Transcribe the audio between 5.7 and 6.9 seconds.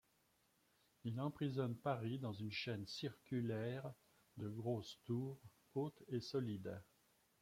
hautes et solides.